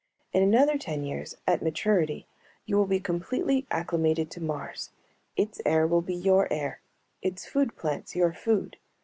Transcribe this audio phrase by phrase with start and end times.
[0.33, 2.25] "In another ten years, at maturity,
[2.65, 4.89] you will be completely acclimated to Mars.
[5.35, 6.81] Its air will be your air;
[7.21, 8.77] its food plants your food.